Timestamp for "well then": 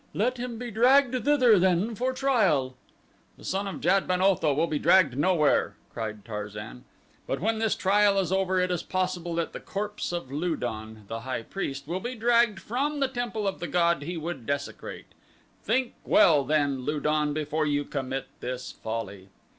16.03-16.79